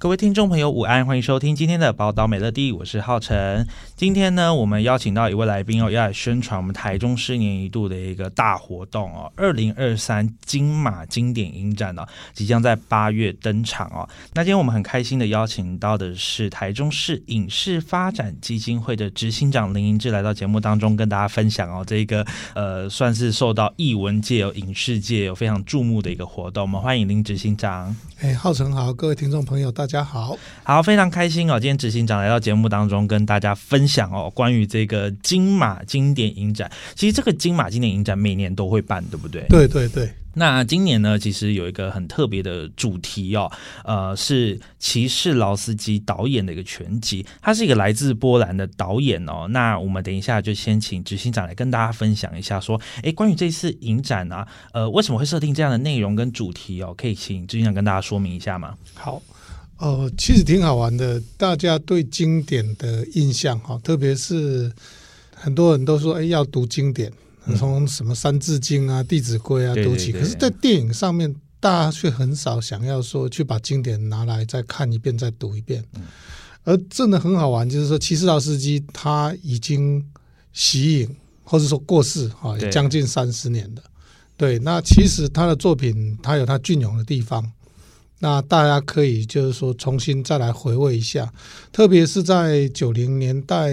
[0.00, 3.66] 各位听众朋友，午安，欢迎收听今天的宝岛美乐蒂，我是浩辰。
[4.00, 14.08] 今天呢，我们邀请到一位来宾哦，要来宣传我们台中市年一度的一个大活动哦，二零二三金马经典影展哦，即将在八月登场哦。
[14.32, 26.62] 那今天我们很开心的邀请到的是台中市影视发展基金会的执行长林银志来到节目当中，跟大家分享哦，这个呃，算是受到艺文界有影视界有非常注目的一个活动。
[26.62, 27.94] 我们欢迎林执行长。
[28.22, 34.08] 哎，浩辰好，各位听众朋友，大家好，好，非常开心哦，今天执行长来到节目当中，跟大家分享。
[34.12, 39.44] 哦，关于这个金马经典影展，其实这个金马经典影展每年都会办，对不对？
[39.48, 40.08] 对对对。
[40.32, 43.50] 那今年呢，其实有一个很特别的主题哦，
[43.84, 49.48] 呃，是骑士劳斯基导演的一个全集，他是一个来自波兰的导演哦。
[49.50, 56.94] 那我们等一下就先请执行长来跟大家分享一下，说，哎，关于这次影展啊，呃，为什么会设定这样的内容跟主题哦？
[56.96, 58.74] 可以请执行长跟大家说明一下吗？
[58.94, 59.20] 好。
[59.80, 61.20] 哦，其实挺好玩的。
[61.38, 64.70] 大家对经典的印象哈，特别是
[65.34, 67.10] 很多人都说，哎，要读经典，
[67.56, 70.12] 从什么《三字经》啊、《弟子规》啊读起。
[70.12, 75.82] 可是，在电影上面，大家却很少想要说去把经典拿来再看一遍、再读一遍。
[76.64, 80.06] 而真的很好玩，就是说，齐士劳斯基他已经
[80.52, 83.82] 息影，或者说过世哈，也将近三十年了。
[84.36, 87.50] 对，那其实他的作品，他有他隽永的地方。
[88.22, 91.32] 那大家可以就是说重新再来回味一下，
[91.72, 93.72] 特别是在九零年代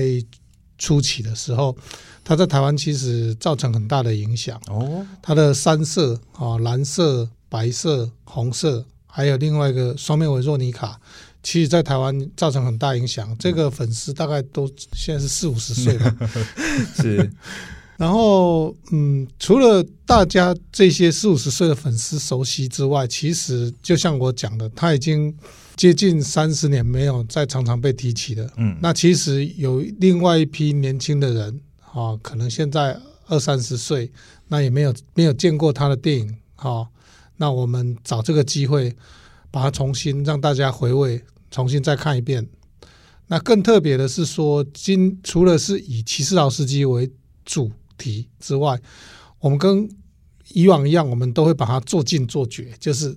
[0.77, 1.77] 初期的时候，
[2.23, 4.59] 它在台湾其实造成很大的影响。
[4.67, 10.97] 哦，它的三色啊，蓝色、白色、红色，还有另外一个双面维若妮卡，
[11.43, 13.35] 其实在台湾造成很大影响。
[13.37, 16.17] 这个粉丝大概都现在是四五十岁了，
[16.95, 17.29] 是。
[17.97, 25.35] 然后，嗯，除了大家这些四五十岁的粉丝熟悉之外，其实就像我讲的，他已经
[25.75, 28.47] 接近三十年没有再常常被提起的。
[28.57, 31.59] 嗯，那其实有另外一批年轻的人，
[31.91, 34.11] 啊，可能现在二三十岁，
[34.47, 36.85] 那也没有没有见过他的电影，啊，
[37.37, 38.95] 那我们找这个机会，
[39.49, 42.47] 把它重新让大家回味，重新再看一遍。
[43.25, 47.09] 那更特别的是说，今除了是以骑士老司机为
[47.43, 47.71] 主。
[47.97, 48.79] 题之外，
[49.39, 49.89] 我们跟
[50.53, 53.15] 以往一样，我们都会把它做尽做绝，就是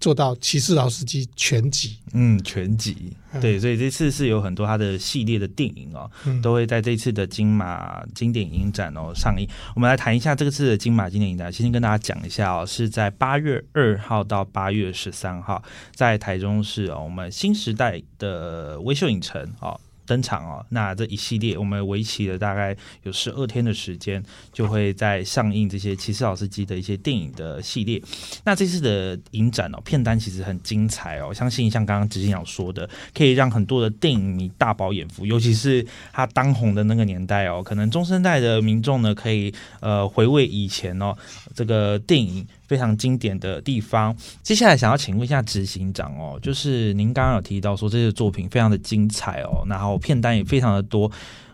[0.00, 1.98] 做到骑士劳斯基全集。
[2.14, 3.14] 嗯，全集。
[3.40, 9.46] 对，所以这次是有很多他的系列的电影哦，嗯、都会在这次的金马经典影展哦上映。
[9.76, 15.62] 我们来谈一下这次的金马经典影展，先跟大家讲一下哦，是在八月二号到八月十三号，
[15.94, 19.78] 在台中市哦，我们新时代的微秀影城哦。
[20.10, 24.20] 登场哦，那这一系列我们为期了大概有十二天的时间，
[24.52, 28.02] 就会在上映这些骑士劳斯基的一些电影的系列。
[28.44, 41.14] 那这次的影展哦，片单其实很精彩哦，相信像刚刚执行长说的，可以让很多的电影迷大饱眼福，尤其是他当红的那个年代哦，可能中生代的民众呢可以呃回味以前哦
[41.54, 42.44] 这个电影。
[42.70, 44.16] 非常经典的地方。
[44.44, 51.08] 接下来想要请问一下执行长哦，就是您刚刚有提到说这些作品非常的精彩哦，然后片单也非常的多，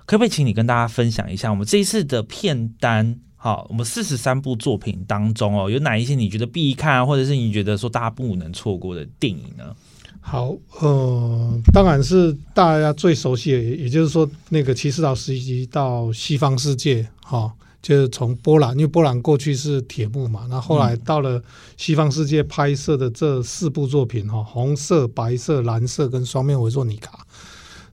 [0.05, 3.19] 可不可以请你跟大家分享一下我们这一次的片单？
[3.35, 9.75] 好，我们四十三部作品当中哦，有哪一些你觉得必看，或者是你觉得说大家不能错过的电影呢？
[10.21, 17.53] 好，呃，当然是大家最熟悉的，也就是说那个骑士到十一集到西方世界，哈、哦。
[17.83, 21.41] 就是从波兰，因为波兰过去是铁幕嘛，那后，来到了
[21.77, 27.25] 西方世界拍摄的这四部作品哈，红色、白色、蓝色跟双面维若妮卡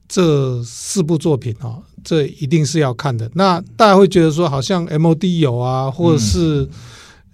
[0.08, 3.30] 这四部作品哈，这一定是要看的。
[3.34, 6.68] 那大家会觉得说，好像 MOD 有啊，或者是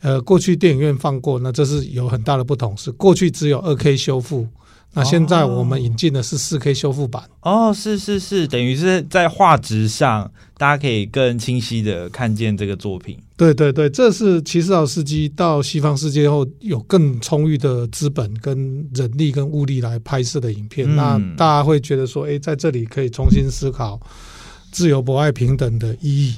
[0.03, 4.46] 呃过去电影院放过，那这是有很大的不同，是过去只有二 K 修复。
[4.92, 10.28] 那现在我们引进的是四 K 修复版哦，是是是，等于是在画质上，
[10.58, 13.16] 大家可以更清晰的看见这个作品。
[13.37, 20.87] 对对对，这是齐士劳斯基到西方世界后有更充裕的资本、跟人力、跟物力来拍摄的影片。
[20.90, 23.98] 嗯、那大家会觉得说，哎，在这里可以重新思考
[24.72, 26.34] 自由、博爱、平等的意义。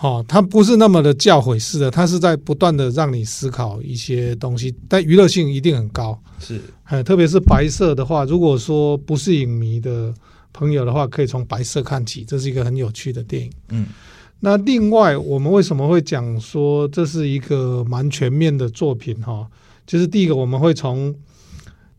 [0.00, 6.20] 哦，它不是那么的教诲式的，它是在不断的让你思考一些东西，但娱乐性一定很高。
[6.38, 10.12] 是，哎，特别是白色的话，如果说不是影迷的
[10.52, 13.50] 朋友的话，可以从白色看起，这是一个很有趣的电影。
[13.70, 13.86] 嗯，
[14.38, 19.14] 那另外我们为什么会讲说这是一个蛮全面的作品？
[19.22, 19.48] 哈，
[19.86, 21.14] 就是第一个我们会从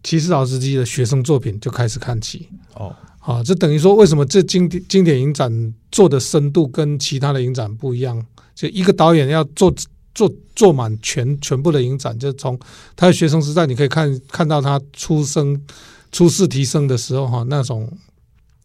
[0.04, 2.48] 齐士老司机的学生作品就开始看起。
[2.76, 2.96] 哦。
[3.28, 8.26] 啊，这等于说，为什么这经典经典影展做的深度跟其他的影展不一样？
[8.56, 9.74] 就一个导演要做
[10.16, 12.58] 做做满全全部的影展，就从
[12.96, 15.62] 他的学生时代，你可以看看到他出生、
[16.10, 17.92] 初试提升的时候，哈，那种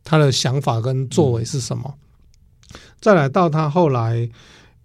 [0.04, 1.94] 他的想法跟作为是什么？
[3.00, 4.30] 再来到他后来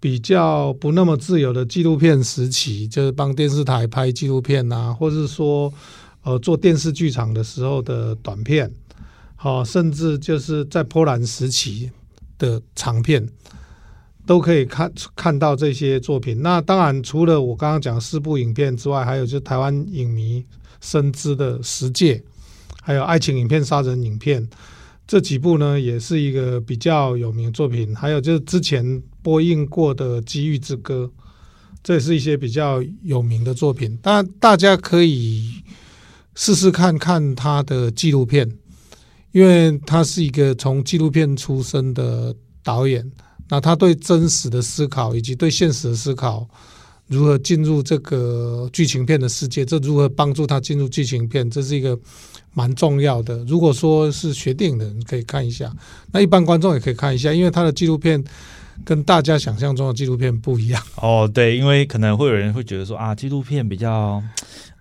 [0.00, 5.72] 比较不那么自由的纪录片时期，就是帮电视台拍纪录片啊，或是说
[6.24, 8.68] 呃做电视剧场的时候的短片。
[9.40, 11.88] 好，甚至就是在波兰时期
[12.38, 13.24] 的长片，
[14.26, 16.42] 都可以看看到这些作品。
[16.42, 20.44] 那当然，除了我刚刚讲四部影片之外，还有就是台湾影迷
[20.80, 22.16] 深知的《十戒》，
[22.82, 24.44] 还有爱情影片、杀人影片
[25.06, 27.94] 这几部呢，也是一个比较有名的作品。
[27.94, 31.08] 还有就是之前播映过的《机遇之歌》，
[31.84, 33.96] 这也是一些比较有名的作品。
[34.02, 35.62] 但，大家可以
[36.34, 38.58] 试试看看他的纪录片。
[39.32, 43.04] 因为他是一个从纪录片出身的导演，
[43.48, 46.48] 那他对真实的思考以及对现实的思考，
[47.06, 51.98] 如何进入这个剧情片的世界，这如何帮助他进入剧情片，这是一个
[52.54, 53.44] 蛮重要的。
[53.44, 55.70] 如果说是学电影的人可以看一下，
[56.10, 58.22] 那一般观众也可以看一下，因为他的纪录片
[58.84, 60.82] 跟大家想象中的纪录片不一样。
[60.96, 64.22] 哦，对，因为可能会有人会觉得说啊，纪录片比较。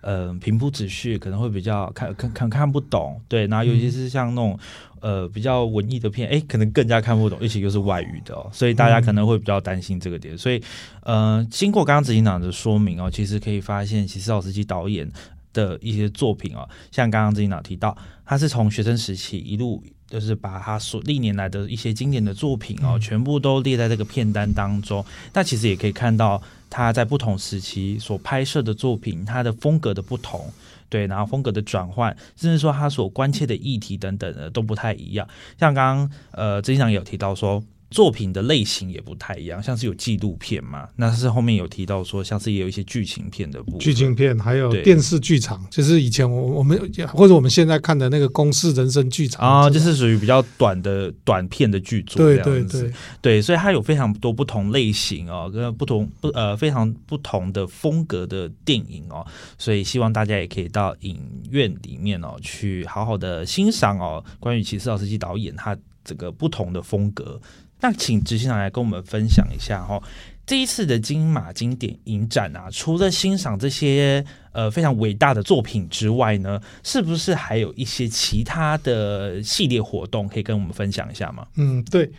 [0.01, 4.57] 呃，平铺直叙可能会比较看看看看不懂，对，然后尤其是像那种、
[5.01, 10.38] 嗯、呃比较文艺的片，哎，可能更加看不懂，而且又是外语的哦，所以大家可能会比较担心这个点。
[10.38, 10.61] 所以，
[11.01, 15.11] 呃，经过刚刚执行长的说明哦，其实可以发现，其实老司机导演
[15.57, 19.83] 的一些作品哦，像刚刚执行长提到，他是从学生时期一路。
[20.09, 25.04] 就是把他所历年来的一些经典的作品哦，全部都列在这个片单当中。
[25.33, 30.50] 那其实也可以看到他在不同时期所拍摄的作品，他的风格的不同，
[30.88, 35.27] 对，然后风格的转换，甚至说他所关切的议题等等的都不太一样。
[35.59, 37.62] 像刚刚呃，执行长有提到说。
[37.89, 46.78] 作品的类型也不太一样，像是有纪录片嘛，那是后面有提到说，像是也有一些剧情片的部分，剧情片还有电视剧场，就是以前我我们
[47.13, 52.92] 或者我们现在看的那个公式人生剧场啊，就是属于比较短的短片的剧作，对对对。
[53.22, 59.25] 对，所以它有非常多不同类型哦，跟不同不呃非常不同的风格的电影哦，
[59.57, 61.18] 所以希望大家也可以到影
[61.50, 67.40] 院里面哦去好好的欣赏哦，关于齐士老司机导演他这个不同的风格。
[67.79, 70.01] 那请执行长来跟我们分享一下哈，
[70.47, 81.45] 这一次的金马经典影展啊，除了欣赏这些呃非常伟大的作品之外呢，是不是还有一些其他的系列活动可以跟我们分享一下吗？
[81.57, 82.09] 嗯，对，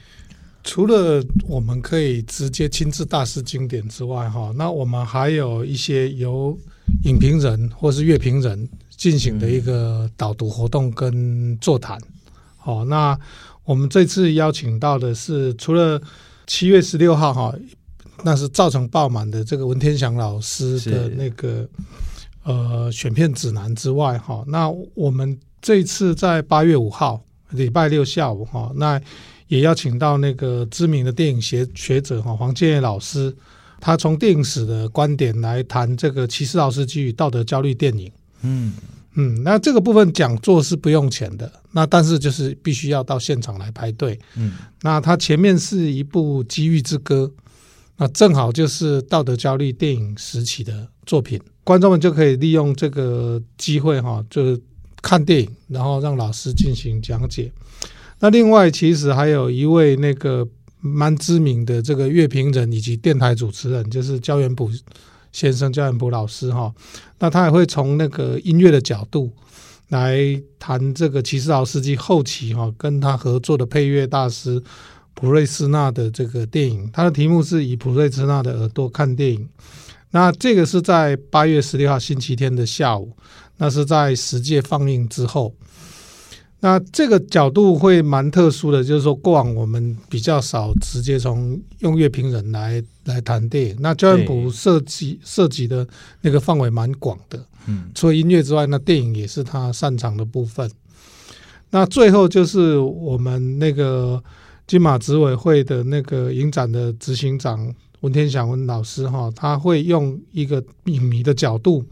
[0.62, 6.56] 除了我们可以直接亲自大师经典之外，哈，那我们还有一些由
[7.02, 11.98] 影评人或是乐评人进行的一个导读活动跟座谈，
[12.58, 13.18] 好，那。
[13.68, 16.00] 我们这次邀请到的是，除了
[16.46, 17.54] 七月十六号哈，
[18.24, 21.68] 那是造成爆满的这个文天祥老师的那个
[22.44, 28.98] 呃选片指南之外哈，那我们这次在八月五号礼拜六下午哈，那
[29.48, 33.36] 也邀请到那个知名的电影学学者哈黄建业老师，
[33.78, 38.72] 他从电影史的观点来谈这个齐士老司机与道德焦虑电影，嗯。
[39.20, 44.16] 嗯，那这个部分讲座是不用钱的，那但是就是必须要到现场来排队。
[44.36, 47.28] 嗯，那它前面是一部《机遇之歌》，
[47.96, 54.62] 那正好就是道德焦虑电影时期的作品，观众们就可以利用这个机会哈，就是
[55.02, 57.50] 看电影，然后让老师进行讲解。
[58.20, 60.46] 那另外，其实还有一位那个
[60.78, 64.70] 蛮知名的这个乐评人以及电台主持人，就是焦元溥。
[65.32, 66.72] 先生焦元溥老师哈，
[67.18, 69.30] 那他也会从那个音乐的角度
[69.88, 70.18] 来
[70.58, 74.62] 谈这个齐士老司机后期哈跟他合作的配乐大师
[75.14, 79.48] 普瑞斯纳的这个电影，他的题目是以普瑞斯纳的耳朵看电影。
[80.10, 83.12] 那这个是在八月十六号星期天的下午，
[83.58, 85.54] 那是在十届放映之后。
[86.60, 93.76] 那这个角度会蛮特殊的，就是说过往我们比较少直接从用乐评人来来谈电影。
[93.78, 95.86] 那焦元溥涉及涉及的
[96.20, 100.68] 那个范围蛮广的，嗯，除了音乐之外，那电影也是他擅长的部分。
[101.70, 104.20] 那最后就是我们那个
[104.66, 111.84] 金马执委会的那个影展的执行长文天祥文老师哈，他会用一个影迷的角度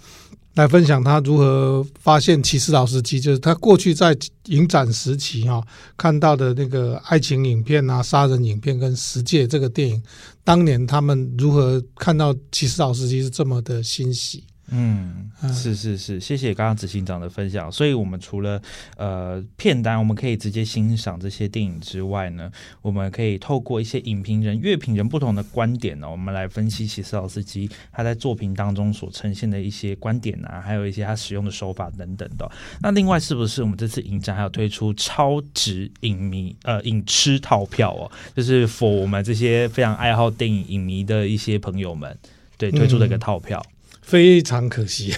[0.57, 5.63] 来分享他如何发现骑士老司机，就是他过去在影展时期哈
[5.97, 10.03] 看到的那个爱情影片啊、杀人影片跟《十戒》这个电影，
[10.43, 14.45] 当年他们如何看到骑士老司机是这么的欣喜。
[14.69, 17.71] 嗯，是是是，谢谢刚刚执行长的分享。
[17.71, 18.61] 所以，我们除了
[18.97, 22.51] 呃片单，我们可以直接欣赏这些电影之外呢，
[22.83, 32.51] 我们可以透过一些影评人、乐评人不同的观点呢，我们来分析齐斯老司机他在作品当中所呈现的一些观点啊，还有一些他使用的手法等等的。
[32.83, 38.11] 那另外，是不是我们这次影展还有推出超值影迷呃影痴套票哦？
[38.35, 42.19] 就是 for 我们这些非常爱好电影影迷的一些朋友们，
[42.59, 43.65] 对推出的一个套票。
[44.07, 45.13] 嗯非常可惜，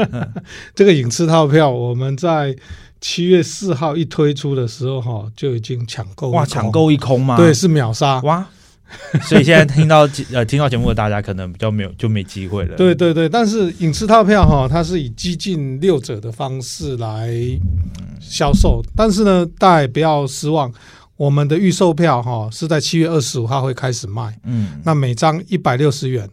[0.74, 2.56] 这个影痴套票我们在
[2.98, 7.36] 七月四号一推出的时候，哈就已经抢购哇，抢购一空吗？
[7.36, 8.46] 对，是秒杀哇！
[9.28, 12.74] 所以现在听到呃听到节目的大家可能比较没有就没机会了。
[12.76, 17.30] 对对对，但是影痴套票哈，它是以几近六折的方式来
[18.20, 20.72] 销售，但是呢，大家也不要失望，
[21.16, 26.26] 我们的预售票哈是在七月二十五号会开始卖，嗯，那每张一百六十元，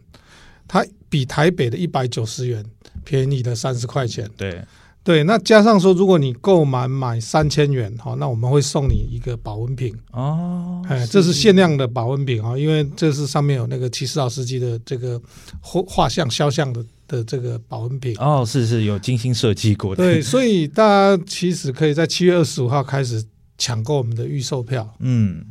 [0.72, 0.82] 它。
[1.12, 2.64] 比台北的一百九十元
[3.04, 4.64] 便宜的三十块钱，对。
[5.04, 9.94] 对，那加上说，如果你购满买三千元，哈，那我们会送你一个保温瓶。
[10.12, 15.20] 哦，哎，这是限量的保温瓶啊，因为这是上面有那个骑士老司机的这个
[15.60, 18.16] 画画像肖像的的这个保温瓶。
[18.18, 23.22] 哦，是是有精心设计过的，对，所以大家其实可以在七月二十五号开始
[23.58, 25.44] 抢购我们的预售票，嗯，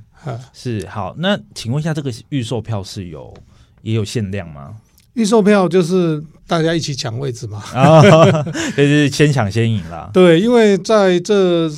[0.54, 3.32] 是好，那请问一下，这个预售票是有
[3.84, 4.78] 也有限量吗？
[5.14, 8.02] 预售票就是大家一起抢位置嘛，啊，
[8.76, 10.10] 就是先抢先赢啦。
[10.14, 11.70] 对，因为在这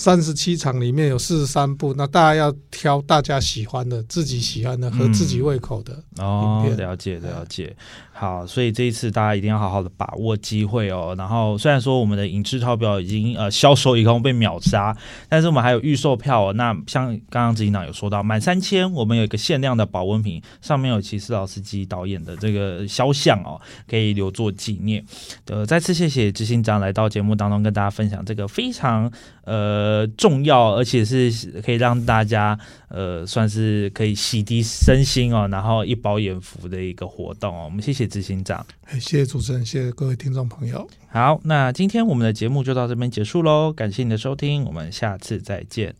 [0.00, 6.02] 三十七场里面有四十三部，那大家要挑大家喜欢的、自己喜欢的、和自己胃口的。
[6.16, 7.76] 哦，了解了解。
[8.10, 11.14] 好，所以这一次大家一定要好好的把握机会哦。
[11.18, 14.96] 然后虽然说我们的影视套票已经呃销售一空被秒杀，
[15.28, 16.52] 但是我们还有预售票哦。
[16.54, 25.04] 那像刚刚执行长有说到，满三千我们有一个限量的保温瓶，上面有骑士老司机导演的这个肖像哦，可以留作纪念。
[25.46, 29.10] 呃，再次谢谢执行长来到节目当中跟大家分享这个非常
[29.44, 31.30] 呃重要，而且是
[31.64, 37.64] 可以让大家呃算是可以洗涤身心哦，然后一饱眼福的一个活动哦。
[37.64, 38.10] 我们谢谢。
[38.10, 40.84] 执行长，谢谢主持人，谢谢各位听众朋友。
[41.12, 45.94] 好，那今天我们的节目就到这边结束喽，感谢你的收听，我们下次再见。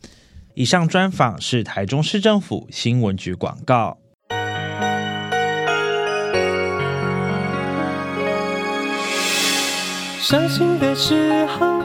[0.54, 3.98] 以上专访是台中市政府新闻局广告。
[10.20, 11.84] 伤心的时候